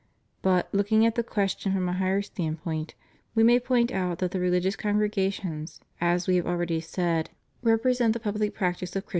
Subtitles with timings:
[0.41, 2.95] But, looking at the question from a higher standpoint,
[3.35, 7.29] we may point out that the religious congregations, as We have already said,
[7.61, 9.09] represent the public practice of Chris THE RELIGIOUS CONGREGATIONS IN FRANCE.